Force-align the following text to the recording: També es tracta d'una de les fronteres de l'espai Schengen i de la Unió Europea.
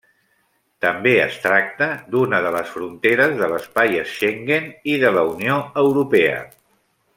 També 0.85 1.11
es 1.25 1.35
tracta 1.43 1.89
d'una 2.15 2.39
de 2.47 2.53
les 2.55 2.71
fronteres 2.77 3.35
de 3.43 3.51
l'espai 3.53 4.01
Schengen 4.15 4.67
i 4.95 4.97
de 5.07 5.15
la 5.19 5.27
Unió 5.37 5.63
Europea. 5.87 6.45